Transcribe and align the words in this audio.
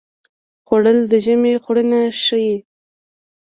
خوړل 0.65 0.97
د 1.11 1.13
ژمي 1.25 1.53
خوړینه 1.63 2.01
ښيي 2.23 2.55